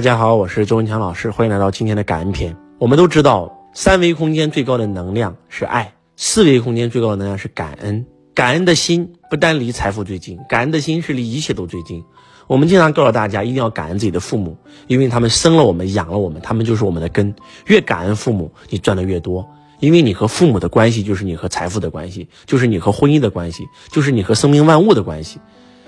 [0.00, 2.56] 大家好，我是周文强老师，欢迎来到今天的感恩篇。
[2.78, 8.06] 我们都知道，三维空间最高的能量是爱，四维空间最高的能量是感恩。
[8.34, 12.02] 感恩的心不单离财富最近，感恩的心是离一切都最近。
[12.46, 17.34] 我们经常告诉大家，一定要感恩自己的父母，因为他们生了我们，养了我们，他们就是我们的根。
[17.66, 19.46] 越感恩父母，你赚的越多，
[19.80, 25.38] 因为你和父母的关系就是你和财富的关系，就是你和婚姻的关系，就是你和生命万物的关系。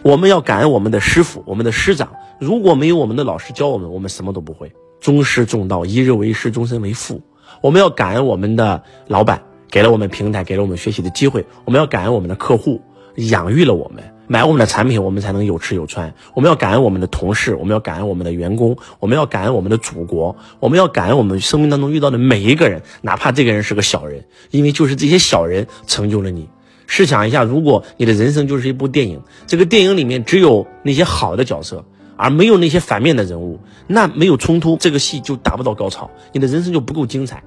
[0.02, 2.10] 我们要感恩我们的师傅，我们的师长。
[2.43, 4.72] 如果没有我们的老师教我们，我们什么都不会。
[5.00, 7.21] 尊师重道，一日为师，终身为父。
[7.61, 9.40] 我们要感恩我们的老板，
[9.71, 11.46] 给了我们平台，给了我们学习的机会。
[11.64, 12.82] 我们要感恩我们的客户，
[13.14, 16.13] 养育了我们，买我们的产品，我们才能有吃有穿。
[16.35, 26.49] 我们要感恩我们的同事，我们要感恩我们的员工，我们要感恩我们的祖国，我们要感恩我们生命当中遇到的每一个人，哪怕这个人是个小人，因为就是这些小人成就了你。
[26.88, 31.85] 试想一下，如果你的人生就是一部电影，这个电影里面只有那些好的角色，
[32.16, 37.42] 而没有那些反面的人物，那没有冲突，这个戏就达不到高潮，你的人生就不够精彩。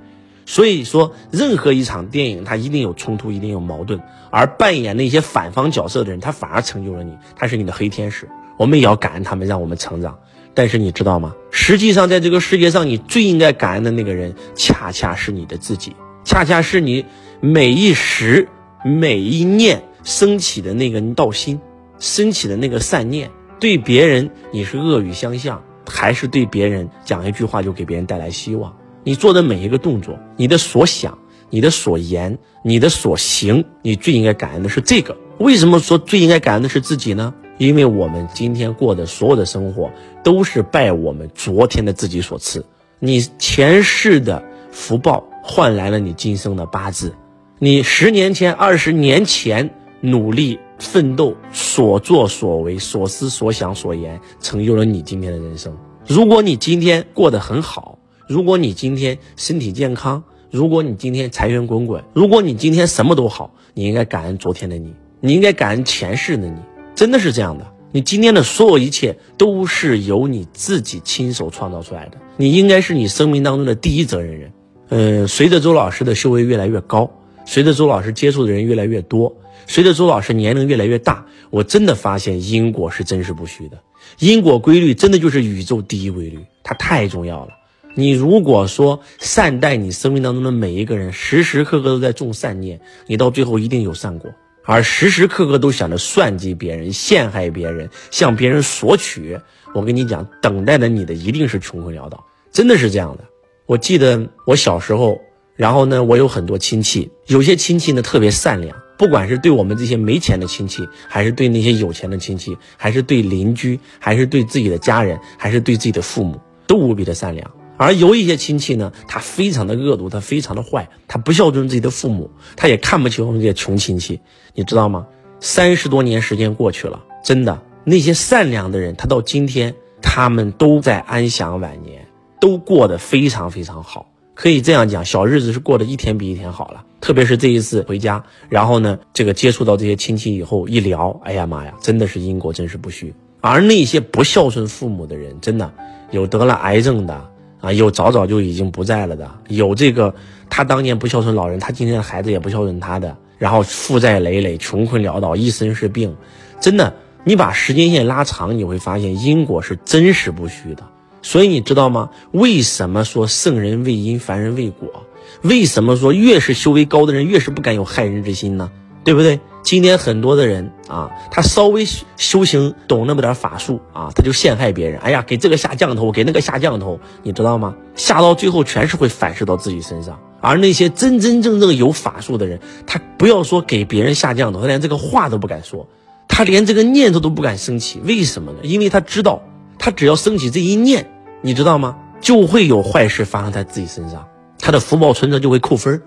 [0.46, 4.00] 所以说，任何一场电影，它一定有冲突，一定有矛盾，
[4.30, 8.28] 而扮演那些反方角色的人，他反而成就了你，他是你的黑天使。
[8.58, 10.18] 我们也要感恩他们，让我们成长。
[10.54, 11.34] 但是你知道吗？
[11.52, 17.06] 实际上，在这个世界上，你最应该感恩的那个人，恰恰是你的自己，恰恰是你
[17.40, 18.48] 每一时。
[18.88, 21.60] 每一念升起的那个道心，
[21.98, 28.76] 升起的那个善念，对别人你是恶语相向，还是对别人讲一句话就给别人带来希望？
[29.04, 31.18] 你做的每一个动作，你的所想、
[31.50, 35.16] 你的所言、你的所行，你最应该感恩的是这个。
[35.38, 37.34] 为什么说最应该感恩的是自己呢？
[37.58, 39.92] 因为我们今天过的所有的生活，
[40.24, 42.66] 都是拜我们昨天的自己所赐。
[43.00, 47.14] 你前世的福报换来了你今生的八字。
[47.60, 49.70] 你十年前、二十年前
[50.02, 51.38] 努力奋斗
[51.76, 55.76] 所作所为、所思所想所言，成就了你今天的人生。
[56.08, 66.56] 如果你今天过得很好，如果你今天身体健康，如果你今天财源滚滚，如果你今天什么都好，你应该感恩昨天的你，你应该感恩前世的你，
[66.96, 67.66] 真的是这样的。
[67.92, 74.54] 你今天的所有一切都是由你自己亲手创造出来的，你应该是你生命当中的第一责任人。
[74.88, 77.12] 嗯，随着周老师的修为越来越高。
[77.48, 79.36] 随着周老师接触的人越来越多，
[79.68, 83.78] 随着周老师年龄越来越大，我真的发现因果是真实不虚的。
[84.20, 87.52] 因果规律真的就是宇宙第一规律，它太重要了。
[87.96, 94.30] 你如果说善待你生命当中的每一个人，时时刻刻都在种善念，你到最后一定有善果；
[94.66, 99.40] 而时时刻刻都想着算计别人、陷害别人、向别人索取，
[99.74, 103.24] 我跟你讲，等待的你的一定是穷困潦倒，真的是这样的。
[103.66, 105.20] 我记得我小时候。
[105.58, 117.52] 然后呢，我有很多亲戚，有些亲戚呢特别善良，不管是对我们这些没钱的亲戚，还是对那些有钱的亲戚，还是对邻居，还是对自己的家人，还是对自己的父母，都无比的善良。
[117.78, 124.22] 而有一些亲戚呢，他非常的恶毒，他非常的坏，他不孝顺自己的父母，他也看不起我们这些穷亲戚，
[124.54, 125.06] 你知道吗？
[125.42, 132.08] 三十多年时间过去了，真的，那些善良的人，他到今天，他们都在安享晚年，
[132.40, 134.10] 都过得非常非常好。
[134.36, 136.84] 可以这样讲，小日子是过得一天比一天好了。
[137.02, 143.14] 特别是这一次回家，然后呢，这个接触到这些亲戚以后一聊，哎呀妈呀，真的是因果真实不虚。
[143.42, 145.72] 而那些不孝顺父母的人，真的
[146.12, 147.30] 有得了癌症的
[147.62, 150.14] 啊，有早早就已经不在了的，有这个
[150.50, 156.14] 他当年不孝顺老人，他今天的孩子也不孝顺他的，然后负债累累，穷困潦倒，一身是病。
[156.60, 156.92] 真的，
[157.24, 160.84] 你把时间线拉长，你会发现因果是真实不虚的。
[161.26, 162.12] 所以你知道吗？
[162.32, 165.08] 为什么说圣人为因，凡人为果？
[165.42, 168.70] 为什么说越是修为高的人，越是不敢有害人之心呢？
[169.04, 169.40] 对不对？
[169.64, 171.84] 今天很多的人啊，他稍微
[172.16, 175.00] 修行懂那么点法术啊，他就陷害别人。
[175.00, 177.76] 哎呀，给这个下降头，给那个下降头，你知道吗？
[177.96, 180.20] 下到最后全是会反噬到自己身上。
[180.42, 185.88] 而那些真真正正有法术的人，他不要说给别人下降头，他连这个话都不敢说，
[186.28, 188.00] 他连这个念头都不敢升起。
[188.04, 188.60] 为什么呢？
[188.62, 189.42] 因为他知道，
[189.80, 191.14] 他只要升起这一念。
[191.46, 191.96] 你知道吗？
[192.22, 194.28] 就会有坏事发生在自己身上，
[194.58, 196.02] 他的福报存折就会扣分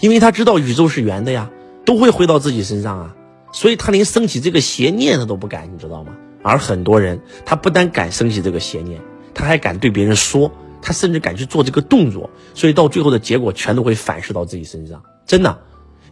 [0.00, 1.50] 因为他知道宇宙是圆的呀，
[1.86, 3.16] 都会回到自己身上啊，
[3.52, 6.12] 所以他连升起这个邪念他都不敢，你知道吗？
[6.42, 9.00] 而很多人他不但敢升起这个邪念，
[9.32, 10.52] 他还敢对别人说，
[10.82, 15.02] 他甚至敢去做这个动作，所以到最后的结果全都会反噬到自己身上。
[15.24, 15.58] 真的，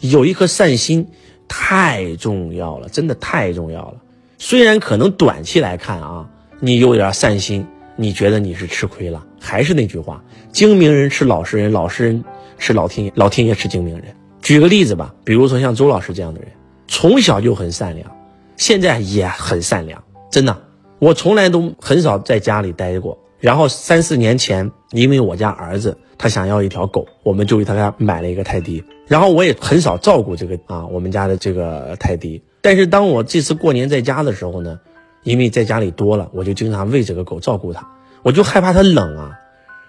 [0.00, 1.08] 有一颗善心
[1.49, 3.99] 太重要了，真的太重要了。
[4.38, 7.67] 虽然可能短期来看啊，你有点善心。
[7.96, 9.25] 你觉得你是吃亏了？
[9.41, 12.25] 还是那句话，精明人吃老实人，老实人
[12.58, 14.05] 吃老天爷，老天爷吃精明人。
[14.43, 16.50] 举个例子吧，比如说像周老师这样的人，
[16.87, 18.11] 从小就很善良，
[18.56, 20.56] 现在也很善良，真的。
[20.99, 28.82] 我从来都很少在家里待过，然后三四年前，因为我家儿子他想要一条狗，我们就给他家买了一个泰迪。
[29.06, 32.43] 然后我也很少照顾这个啊，我们家的这个泰迪。
[32.62, 34.81] 但是当我这次过年在家的时候呢，
[35.24, 37.84] 因为在家里多了，我就经常喂这个狗，照顾它。
[38.22, 39.32] 我就害怕它冷啊，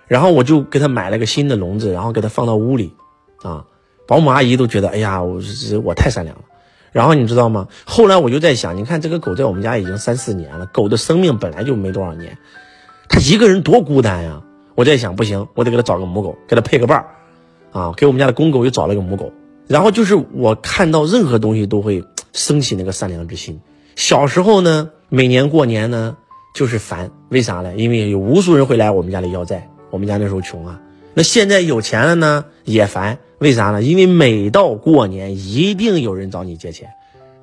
[0.07, 2.91] 然后我就给它买了个新的笼子，然后给它放到屋里，
[3.43, 3.63] 啊，
[4.07, 5.39] 保姆阿姨都觉得，哎呀，我
[5.83, 6.43] 我太善良了。
[6.91, 7.67] 然后你知道吗？
[7.85, 12.37] 后来我就在想，你看这个狗在我们家已经三四年了，狗的生命本来就没多少年。
[13.09, 14.41] 它一个人多孤单呀！
[14.75, 17.05] 我在想，不行，我得给它找个母狗，给它配个伴儿，
[17.71, 19.31] 啊，给我们家的公狗又找了个母狗。
[19.67, 22.03] 然后就是我看到任何东西都会
[22.33, 23.59] 升起那个善良之心。
[23.95, 26.17] 小时候呢，每年过年呢
[26.53, 27.73] 就是烦，为啥呢？
[27.77, 30.77] 因为有无数人会来我们家里要债，我们家那时候穷啊。
[31.13, 33.81] 那现在有钱了呢也烦，为啥呢？
[33.81, 36.89] 因为每到过年一定有人找你借钱。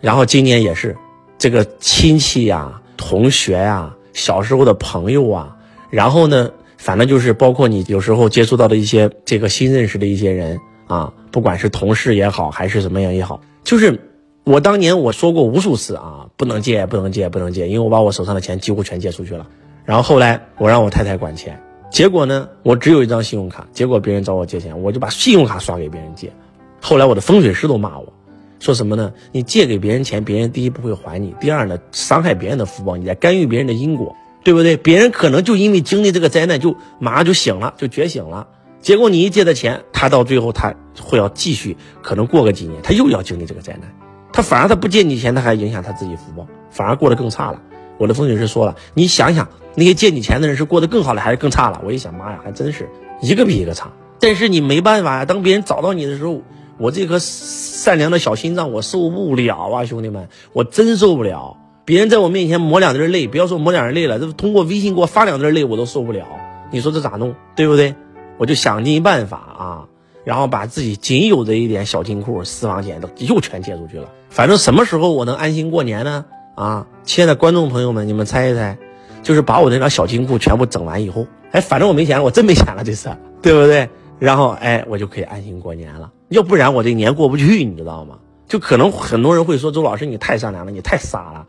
[0.02, 0.94] 然后今年也是，
[1.38, 3.90] 这个亲戚呀、同学呀。
[4.12, 5.56] 小时候的朋友啊，
[5.88, 13.98] 然后呢，反正就是包括你有时候接触到的一些这个新认识的一些人啊，不管是同事也好，还是什么样也好，就是
[14.44, 19.46] 我当年我说过无数次啊，不能借，不能借，不能借，因为我把我手上的钱几乎全借出去了。
[19.84, 21.60] 然后后来我让我太太管钱，
[21.90, 26.32] 结果呢，我只有一张信用卡，结果别人找我借钱，我就把信用卡刷给别人借。
[26.80, 28.12] 后来我的风水师都骂我。
[28.58, 29.12] 说什么呢？
[29.30, 34.76] 你借给别人钱，别人第一不会还你，第二呢，伤害别人的福报，你在干预别人的因果，对不对？
[34.76, 38.46] 别人可能就因为经历这个灾难，就马上就醒了，就觉醒了。
[38.80, 43.92] 结果你一借的钱，他到最后他会要继续，可能过个几年，他又要经历这个灾难。
[44.32, 47.60] 他反而他不借你钱，他还影响他自己福报，反而过得更差了。
[47.98, 51.80] 我的风水师说了，你想想那些借你钱的人是过得更好了，还是更差了？
[51.84, 52.88] 我一想，妈呀，还真是
[53.20, 53.90] 一个比一个差。
[54.18, 56.40] 但是你没办法呀，当别人找到你的时候。
[56.78, 61.56] 我这颗善良的小心脏，我受不了啊，兄弟们，我真受不了。
[61.84, 66.26] 别人在我面前抹两滴泪，不要说抹两滴泪了，这通过微信给我发两滴泪，我都受不了。
[66.72, 67.94] 你说这咋弄，对不对？
[68.38, 69.84] 我就想尽办法啊，
[70.24, 74.08] 然后把自己仅有的一点小金库、私房钱都又全借出去了。
[74.30, 76.24] 反正什么时候我能安心过年呢？
[76.54, 78.76] 啊，亲爱的观众朋友们，你们猜一猜，
[79.22, 83.08] 就是把我那张小金库全部整完以后，哎，反正我没钱了，我真没钱了，这次，
[83.40, 83.88] 对不对？
[84.18, 86.12] 然后，哎，我就可以安心过年了。
[86.28, 88.18] 要不然我这年过不去，你知道吗？
[88.46, 91.46] 就可能很多人会说周老师你太善良了，你太傻了。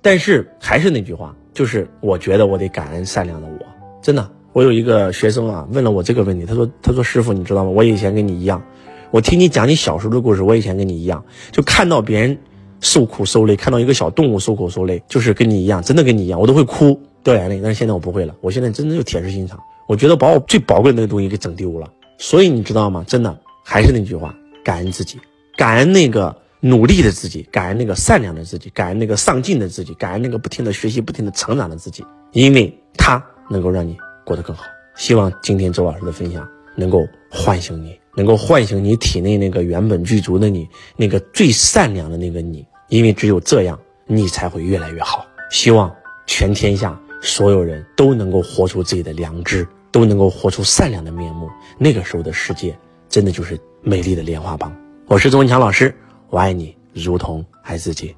[0.00, 3.66] 但是还是那句话，就是我觉得我得感恩善良的我。
[4.02, 7.70] 真的，我有一个学生啊，问了我这个问题，他说：“他说师傅，你知道吗？
[7.70, 8.62] 我以前跟你一样，
[9.10, 11.22] 我听你讲你小时候的故事，我以前跟你一样，
[11.52, 12.38] 就看到别人
[12.80, 17.60] 受苦受累，看到一个小动物受苦受累，就是跟你一样，真的跟你一样，我都会哭掉眼泪。
[17.62, 19.58] 但是现在我不会了，我现在真的就铁石心肠。
[19.86, 21.86] 我觉得把我最宝贵的那个东西给整丢了。”
[22.16, 23.04] 所以你知道吗？
[23.06, 25.18] 真的还是那句话，感恩自己，
[25.58, 33.94] 感恩那个努力的自己，感恩那个善良的自己，感恩那个上进的自己，感恩那个不停的学习、不停的成长的自己，因为他能够让你
[34.26, 34.64] 过得更好。
[34.96, 45.24] 希望今天周老师的分享能够唤醒你，能够唤醒你体内那个原本具足的你，那个最善良的那个你，因为只有这样，你才会越来越好。
[45.50, 45.90] 希望
[46.26, 49.66] 全天下所有人都能够活出自己的良知。
[49.92, 51.48] 都能够活出善良的面目，
[51.78, 52.76] 那个时候的世界
[53.08, 54.70] 真的就是美丽的莲花帮。
[55.06, 55.96] 我是周文强老师，
[56.28, 58.14] 我爱你如同爱自己。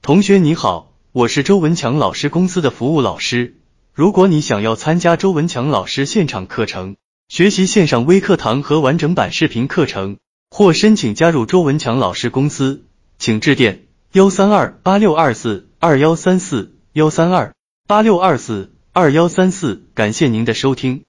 [0.00, 3.57] 同学你好，我是周文强老师公司的服务老师。
[3.98, 6.94] 如果你想要参加周文强老师现场课程，
[7.26, 10.18] 学习线上微课堂和完整版视频课程，
[10.50, 12.84] 或申请加入周文强老师公司，
[13.18, 17.56] 请致电幺三二八六二四二幺三四幺三二
[17.88, 19.82] 八六二四二幺三四。
[19.94, 21.02] 感谢您的收听。